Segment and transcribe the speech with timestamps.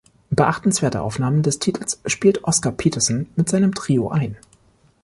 [0.31, 4.35] Beachtenswerte Aufnahmen des Titels spielte Oscar Peterson mit seinem Trio ein.